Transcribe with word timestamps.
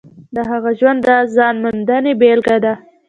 د 0.35 0.37
هغه 0.49 0.71
ژوند 0.79 0.99
د 1.07 1.09
ځان 1.35 1.55
موندنې 1.63 2.11
بېلګه 2.21 2.57
ده. 2.65 2.73